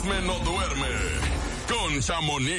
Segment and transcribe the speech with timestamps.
[0.00, 0.88] chisme no duerme
[1.68, 2.54] con Chamonix.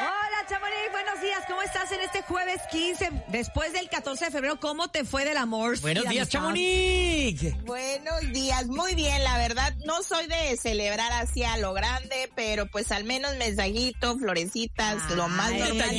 [0.00, 1.44] Hola, Chamonix, buenos días.
[1.46, 4.58] ¿Cómo estás en este jueves 15, después del 14 de febrero?
[4.60, 5.78] ¿Cómo te fue del amor?
[5.80, 6.40] Buenos días, amistad?
[6.40, 7.64] Chamonix.
[7.64, 12.66] Buenos días, muy bien, la verdad, no soy de celebrar así a lo grande, pero
[12.66, 15.90] pues al menos mensajito, florecitas, lo más normal.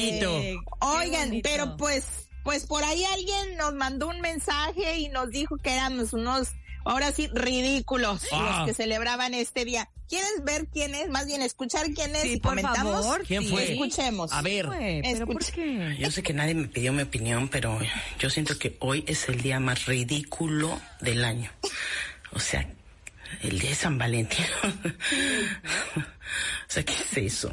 [0.79, 2.05] Oigan, pero pues,
[2.43, 6.49] pues por ahí alguien nos mandó un mensaje y nos dijo que éramos unos,
[6.89, 8.57] ahora sí, ridículos Ah.
[8.59, 9.89] los que celebraban este día.
[10.07, 11.07] ¿Quieres ver quién es?
[11.09, 12.93] Más bien escuchar quién es Sí, y por comentamos.
[13.05, 13.23] favor.
[13.27, 13.49] ¿Quién sí.
[13.49, 13.71] fue?
[13.73, 14.31] Escuchemos.
[14.33, 14.65] A ver.
[14.65, 15.95] Fue, ¿Pero por qué?
[15.99, 17.79] Yo sé que nadie me pidió mi opinión, pero
[18.19, 21.51] yo siento que hoy es el día más ridículo del año.
[22.31, 22.67] O sea,
[23.41, 24.45] el día de San Valentín.
[25.95, 26.01] o
[26.67, 27.51] sea, ¿qué es eso?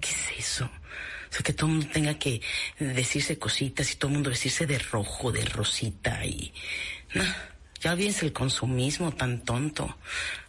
[0.00, 0.64] ¿Qué es eso?
[0.66, 2.40] O sea, que todo el mundo tenga que
[2.78, 6.52] decirse cositas y todo el mundo vestirse de rojo, de rosita y...
[7.14, 7.24] No,
[7.80, 9.96] ya olvídense el consumismo tan tonto.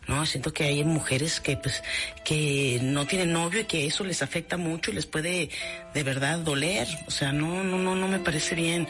[0.07, 1.83] No, siento que hay mujeres que pues
[2.23, 5.49] que no tienen novio y que eso les afecta mucho y les puede
[5.93, 6.87] de verdad doler.
[7.07, 8.87] O sea, no, no, no, no me parece bien.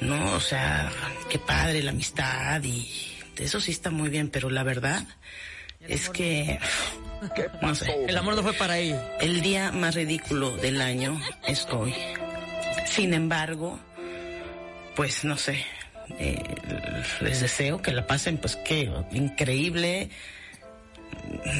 [0.00, 0.90] No, o sea,
[1.28, 2.88] qué padre la amistad y
[3.36, 5.04] eso sí está muy bien, pero la verdad
[5.88, 6.58] es que
[7.62, 7.94] no sé.
[8.08, 8.94] El amor no fue para ahí.
[9.20, 11.94] El día más ridículo del año es hoy.
[12.86, 13.78] Sin embargo,
[14.96, 15.64] pues no sé,
[16.18, 16.42] eh,
[17.20, 20.10] les deseo que la pasen pues qué increíble,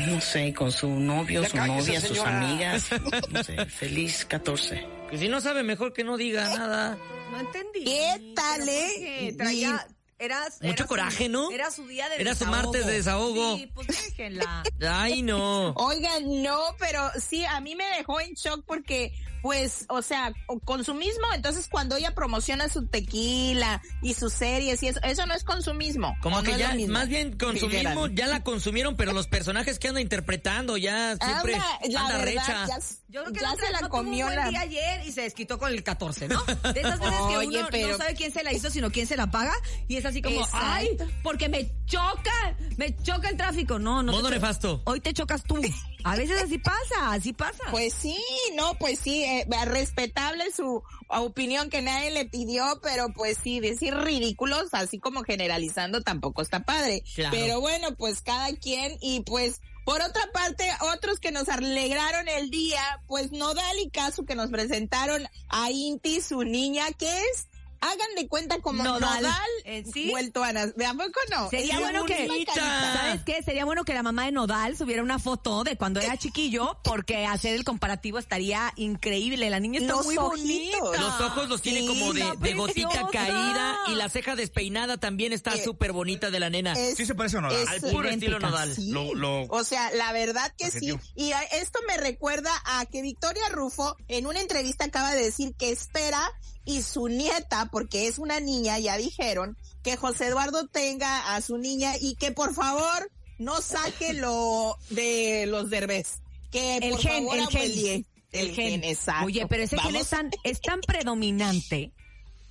[0.08, 2.88] no sé, con su novio, su novia, sus amigas,
[3.30, 4.86] no sé, feliz 14.
[5.10, 6.96] Que si no sabe, mejor que no diga nada.
[7.32, 7.84] No entendí.
[7.84, 9.34] ¿Qué tal, ¿Pero eh?
[9.36, 9.86] Traía,
[10.18, 11.50] eras, Mucho era su- coraje, ¿no?
[11.50, 13.56] Era su día de Era su martes de desahogo.
[13.56, 14.62] Sí, pues déjenla.
[14.88, 15.70] Ay, no.
[15.76, 19.12] Oigan, no, pero sí, a mí me dejó en shock porque,
[19.42, 20.32] pues, o sea,
[20.64, 25.44] consumismo, entonces cuando ella promociona su tequila y sus series y eso, eso no es
[25.44, 26.16] consumismo.
[26.22, 29.88] Como ¿o que no ya, más bien consumismo, ya la consumieron, pero los personajes que
[29.88, 32.66] anda interpretando ya siempre Anda, la anda verdad, recha.
[32.68, 34.48] ya, Yo creo que ya se la no tuvo comió un buen la...
[34.50, 36.42] día ayer y se desquitó con el 14, ¿no?
[36.72, 39.06] De esas veces que Oye, uno pero- no sabe quién se la hizo, sino quién
[39.06, 39.52] se la paga.
[39.88, 40.58] Y es así como, Exacto.
[40.62, 40.88] ay,
[41.22, 43.78] porque me choca, me choca el tráfico.
[43.78, 44.12] No, no.
[44.12, 44.82] Modo nefasto.
[44.84, 45.60] Hoy te chocas tú.
[46.04, 47.64] A veces así pasa, así pasa.
[47.70, 48.16] Pues sí,
[48.54, 53.94] no, pues sí, eh, respetable su opinión que nadie le pidió, pero pues sí, decir
[53.94, 57.02] ridículos, así como generalizando, tampoco está padre.
[57.14, 57.36] Claro.
[57.36, 59.60] Pero bueno, pues cada quien y pues...
[59.82, 64.50] Por otra parte, otros que nos alegraron el día, pues Nodal y Casu que nos
[64.50, 67.48] presentaron a Inti, su niña, que es,
[67.80, 70.10] hagan de cuenta como Nodal, Nodal, eh, ¿sí?
[70.10, 71.48] vuelto a nas- ¿De a poco no?
[71.50, 72.28] Sería Es bueno que.
[72.54, 73.42] ¿sabes qué?
[73.42, 77.26] Sería bueno que la mamá de Nodal subiera una foto de cuando era chiquillo, porque
[77.26, 79.48] hacer el comparativo estaría increíble.
[79.50, 80.80] La niña está Los muy ojitos.
[80.80, 81.00] bonita.
[81.00, 85.32] Los ojos los tiene Sí, como de, de gotita caída y la ceja despeinada también
[85.32, 86.72] está Eh, súper bonita de la nena.
[86.74, 87.62] es- Sí se parece a Nodal.
[87.62, 88.32] es- Al puro idéntica.
[88.32, 88.74] estilo Nodal.
[88.74, 88.90] Sí.
[88.90, 90.94] Lo- lo- O sea, la verdad que sí.
[91.14, 95.70] Y esto me recuerda a que Victoria Rufo en una entrevista acaba de decir que
[95.70, 96.20] espera
[96.64, 101.58] y su nieta, porque es una niña, ya dijeron, que José Eduardo tenga a su
[101.58, 106.20] niña y que por favor no saque lo de los derbés.
[106.50, 107.60] Que El por gen, favor el gen.
[107.60, 108.04] abuelie.
[108.32, 109.26] El, gen, exacto.
[109.26, 111.92] Oye, pero ese gen Vamos, es tan, es tan predominante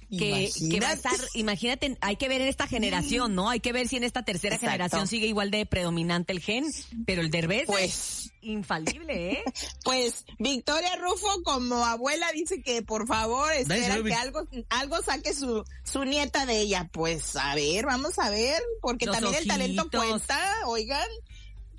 [0.09, 3.49] que, que va a estar, imagínate, hay que ver en esta generación, ¿no?
[3.49, 4.71] Hay que ver si en esta tercera Exacto.
[4.71, 6.65] generación sigue igual de predominante el gen,
[7.05, 7.83] pero el derbez Pues-
[8.25, 9.43] es infalible, ¿eh?
[9.83, 15.63] Pues Victoria Rufo como abuela dice que por favor espera que algo algo saque su
[15.83, 16.89] su nieta de ella.
[16.91, 21.07] Pues a ver, vamos a ver, porque Los también el talento cuenta, oigan.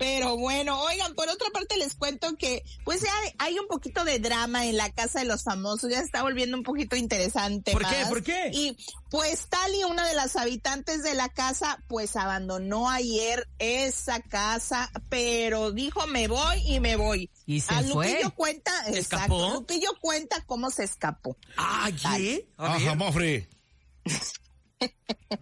[0.01, 4.17] Pero bueno, oigan, por otra parte les cuento que pues ya hay un poquito de
[4.17, 7.71] drama en la casa de los famosos, ya se está volviendo un poquito interesante.
[7.71, 7.99] ¿Por qué?
[7.99, 8.09] más.
[8.09, 8.49] ¿Por qué?
[8.51, 8.75] Y
[9.11, 15.71] pues Tali, una de las habitantes de la casa, pues abandonó ayer esa casa, pero
[15.71, 17.29] dijo me voy y me voy.
[17.45, 18.09] Y se A fue.
[18.09, 19.53] Lupillo cuenta, ¿Se exacto, escapó?
[19.53, 21.37] Lupillo cuenta cómo se escapó.
[21.57, 22.47] Ah, ¿qué?
[22.57, 22.85] A ver.
[22.87, 23.47] Ajá, Mofri.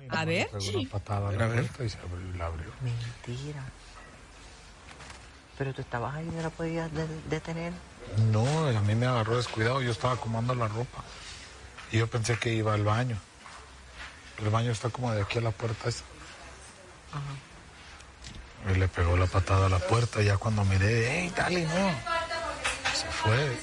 [0.09, 0.49] A ver.
[0.49, 1.65] Pegó una patada a la ver.
[1.65, 2.73] puerta y se abrió y la abrió.
[2.81, 3.71] Mentira.
[5.59, 7.73] Pero tú estabas ahí y no la podías de- detener.
[8.31, 9.81] No, a mí me agarró descuidado.
[9.81, 11.03] Yo estaba acomodando la ropa.
[11.91, 13.17] Y yo pensé que iba al baño.
[14.41, 16.03] El baño está como de aquí a la puerta esa.
[18.73, 20.21] Y le pegó la patada a la puerta.
[20.21, 21.91] Y ya cuando miré, ¡ey, dale, no!
[22.95, 23.59] Se fue.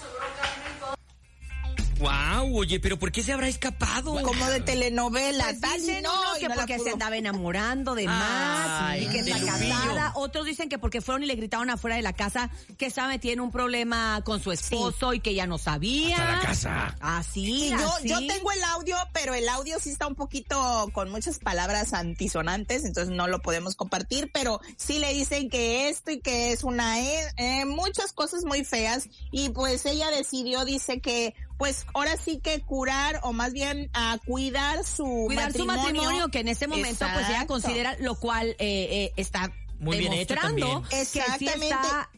[1.98, 4.20] Wow, oye, pero ¿por qué se habrá escapado?
[4.22, 5.44] Como de telenovela.
[5.58, 9.08] Pues dicen no, que no la porque se andaba enamorando de Ah, más, Ay, y
[9.08, 10.12] que está casada.
[10.14, 13.32] Otros dicen que porque fueron y le gritaron afuera de la casa que estaba metida
[13.32, 16.16] en un problema con su esposo y que ya no sabía.
[16.16, 16.96] Hasta la casa.
[17.00, 18.08] Así, Y yo, así.
[18.08, 22.84] yo tengo el audio, pero el audio sí está un poquito con muchas palabras antisonantes,
[22.84, 27.00] entonces no lo podemos compartir, pero sí le dicen que esto y que es una,
[27.00, 32.38] eh, eh, muchas cosas muy feas y pues ella decidió, dice que pues ahora sí
[32.38, 35.80] que curar o más bien a cuidar su cuidar matrimonio.
[35.80, 39.98] su matrimonio que en ese momento pues ella considera lo cual eh, eh, está Muy
[39.98, 41.66] bien hecho demostrando que sí Exactamente.
[41.66, 42.10] está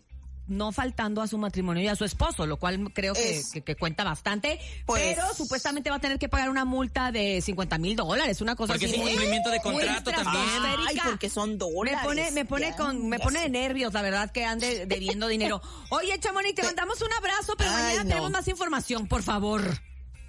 [0.47, 3.61] no faltando a su matrimonio y a su esposo, lo cual creo que, Es- que-
[3.61, 7.77] que cuenta bastante, Pues- pero supuestamente va a tener que pagar una multa de 50
[7.77, 8.95] mil dólares, una cosa Porque así.
[8.95, 10.45] es muy- incumplimiento de contrato también.
[10.89, 12.01] Ay, porque son Me dólares.
[12.03, 15.61] pone, me pone ya, con, me pone de nervios, la verdad, que ande debiendo dinero.
[15.91, 18.09] Oye, Chamonix, te mandamos un abrazo, pero Ay, mañana no.
[18.09, 19.79] tenemos más información, por favor.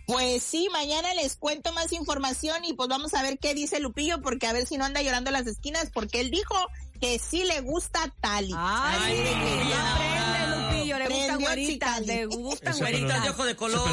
[0.10, 4.22] Pues sí, mañana les cuento más información y pues vamos a ver qué dice Lupillo,
[4.22, 6.56] porque a ver si no anda llorando en las esquinas, porque él dijo
[7.00, 8.52] que sí le gusta Tali.
[8.58, 9.86] Ay, Ay, Lupillo, no.
[9.86, 13.24] aprende, Lupillo, le gustan güeritas, le gustan güeritas.
[13.24, 13.88] De ojo de color.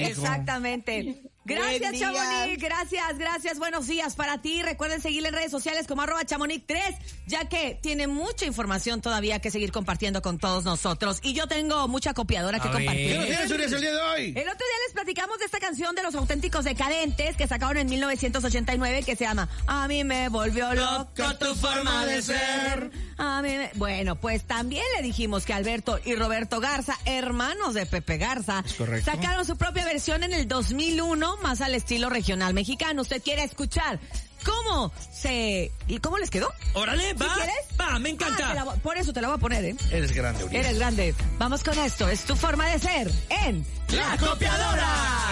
[0.00, 1.22] Exactamente.
[1.44, 1.98] Gracias.
[1.98, 2.58] Chamonix.
[2.62, 3.58] Gracias, gracias.
[3.58, 4.62] Buenos días para ti.
[4.62, 6.96] Recuerden seguirle en redes sociales como arroba chamonix3,
[7.26, 11.18] ya que tiene mucha información todavía que seguir compartiendo con todos nosotros.
[11.22, 12.76] Y yo tengo mucha copiadora que ver.
[12.78, 13.08] compartir.
[13.12, 14.22] ¿Qué nos tienes, Urias, el día de hoy?
[14.28, 17.88] El otro día les platicamos de esta canción de los auténticos decadentes que sacaron en
[17.88, 22.90] 1989 que se llama A mí me volvió loco tu forma de ser.
[23.18, 27.86] A mí me- Bueno, pues también le dijimos que Alberto y Roberto Garza, hermanos de
[27.86, 28.64] Pepe Garza,
[29.04, 33.02] sacaron su propia versión en el 2001 más al estilo regional mexicano.
[33.02, 33.98] ¿Usted quiere escuchar
[34.44, 35.70] cómo se...
[35.88, 36.52] ¿Y cómo les quedó?
[36.74, 37.34] Órale, ¿Sí va.
[37.34, 37.54] quieres?
[37.80, 38.64] Va, me Ah, la encanta.
[38.64, 39.76] voy- por eso te la voy a poner, ¿eh?
[39.90, 40.64] Eres grande, Urias.
[40.66, 41.14] Eres grande.
[41.38, 42.08] Vamos con esto.
[42.08, 43.10] Es tu forma de ser
[43.46, 44.86] en La copiadora.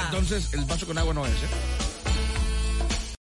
[0.06, 1.46] Entonces, el vaso con agua no es, ¿eh?